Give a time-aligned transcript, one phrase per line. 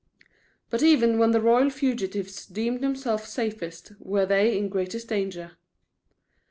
[0.71, 5.57] But even when the royal fugitives deemed themselves safest were they in the greatest danger.